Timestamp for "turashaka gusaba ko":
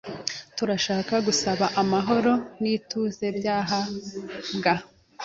0.57-1.73